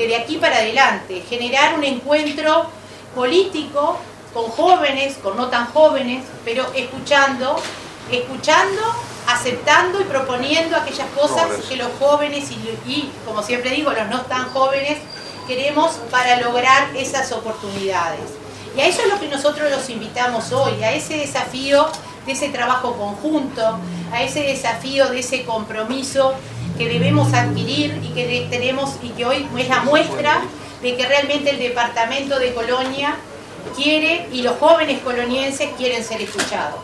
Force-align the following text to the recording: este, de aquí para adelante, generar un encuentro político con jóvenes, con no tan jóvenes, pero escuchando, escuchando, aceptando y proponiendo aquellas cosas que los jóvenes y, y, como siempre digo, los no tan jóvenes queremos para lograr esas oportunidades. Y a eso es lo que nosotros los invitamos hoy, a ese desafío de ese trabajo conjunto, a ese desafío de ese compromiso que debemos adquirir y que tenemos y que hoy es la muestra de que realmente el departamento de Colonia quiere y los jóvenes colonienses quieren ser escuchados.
este, 0.00 0.06
de 0.06 0.16
aquí 0.16 0.36
para 0.36 0.56
adelante, 0.56 1.22
generar 1.28 1.74
un 1.74 1.84
encuentro 1.84 2.66
político 3.14 3.98
con 4.32 4.44
jóvenes, 4.44 5.16
con 5.22 5.36
no 5.36 5.48
tan 5.48 5.66
jóvenes, 5.66 6.24
pero 6.44 6.66
escuchando, 6.74 7.56
escuchando, 8.10 8.80
aceptando 9.26 10.00
y 10.00 10.04
proponiendo 10.04 10.76
aquellas 10.76 11.08
cosas 11.10 11.48
que 11.68 11.76
los 11.76 11.88
jóvenes 11.98 12.50
y, 12.50 12.54
y, 12.90 13.12
como 13.26 13.42
siempre 13.42 13.70
digo, 13.70 13.92
los 13.92 14.08
no 14.08 14.22
tan 14.22 14.48
jóvenes 14.50 14.98
queremos 15.46 15.92
para 16.10 16.40
lograr 16.40 16.94
esas 16.96 17.30
oportunidades. 17.32 18.30
Y 18.76 18.80
a 18.80 18.86
eso 18.86 19.02
es 19.02 19.08
lo 19.08 19.18
que 19.18 19.28
nosotros 19.28 19.70
los 19.70 19.90
invitamos 19.90 20.52
hoy, 20.52 20.82
a 20.82 20.92
ese 20.92 21.16
desafío 21.16 21.88
de 22.24 22.32
ese 22.32 22.50
trabajo 22.50 22.94
conjunto, 22.96 23.78
a 24.12 24.22
ese 24.22 24.42
desafío 24.42 25.08
de 25.08 25.20
ese 25.20 25.44
compromiso 25.44 26.34
que 26.80 26.88
debemos 26.88 27.30
adquirir 27.34 28.00
y 28.02 28.08
que 28.14 28.46
tenemos 28.48 28.94
y 29.02 29.10
que 29.10 29.26
hoy 29.26 29.46
es 29.58 29.68
la 29.68 29.80
muestra 29.80 30.40
de 30.80 30.96
que 30.96 31.06
realmente 31.06 31.50
el 31.50 31.58
departamento 31.58 32.38
de 32.38 32.54
Colonia 32.54 33.16
quiere 33.76 34.26
y 34.32 34.40
los 34.40 34.56
jóvenes 34.56 34.98
colonienses 35.00 35.68
quieren 35.76 36.02
ser 36.02 36.22
escuchados. 36.22 36.80